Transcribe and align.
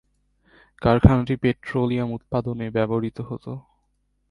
কারখানাটি 0.81 1.35
পেট্রোলিয়াম 1.35 2.09
উৎপাদনে 2.11 2.65
ব্যবহৃত 2.69 3.17
হতো। 3.21 3.51